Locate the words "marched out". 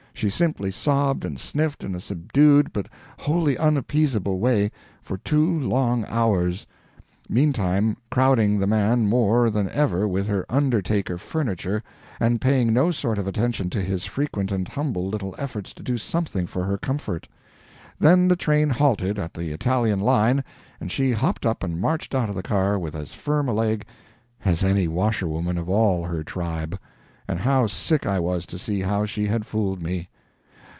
21.81-22.29